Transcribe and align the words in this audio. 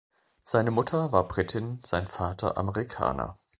Seine 0.43 0.71
Mutter 0.71 1.11
war 1.11 1.27
Britin, 1.27 1.79
sein 1.83 2.07
Vater 2.07 2.57
Amerikaner. 2.57 3.37